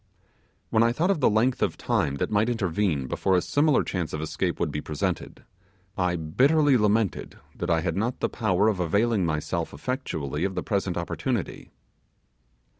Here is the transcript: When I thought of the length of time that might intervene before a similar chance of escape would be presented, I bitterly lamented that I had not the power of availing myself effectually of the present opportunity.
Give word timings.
When 0.71 0.81
I 0.81 0.93
thought 0.93 1.11
of 1.11 1.19
the 1.19 1.29
length 1.29 1.61
of 1.61 1.77
time 1.77 2.15
that 2.15 2.31
might 2.31 2.49
intervene 2.49 3.05
before 3.05 3.35
a 3.35 3.39
similar 3.43 3.83
chance 3.83 4.13
of 4.13 4.19
escape 4.19 4.59
would 4.59 4.71
be 4.71 4.81
presented, 4.81 5.43
I 5.95 6.15
bitterly 6.15 6.75
lamented 6.75 7.37
that 7.55 7.69
I 7.69 7.81
had 7.81 7.95
not 7.95 8.19
the 8.19 8.27
power 8.27 8.67
of 8.67 8.79
availing 8.79 9.27
myself 9.27 9.73
effectually 9.75 10.43
of 10.43 10.55
the 10.55 10.63
present 10.63 10.97
opportunity. 10.97 11.69